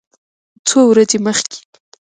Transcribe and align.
څو 0.67 0.79
ورځې 0.91 1.17
مخکې 1.25 1.59